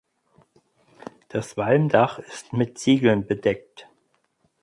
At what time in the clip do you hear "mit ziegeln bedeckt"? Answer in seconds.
2.53-3.87